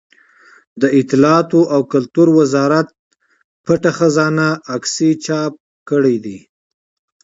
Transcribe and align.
د 0.81 0.83
اطلاعاتو 0.99 1.61
او 1.73 1.81
کلتور 1.93 2.27
وزارت 2.39 2.87
پټه 3.65 3.91
خزانه 3.97 4.47
عکسي 4.75 5.11
چاپ 5.25 5.53
کړې 5.89 6.17
ده. 6.25 6.37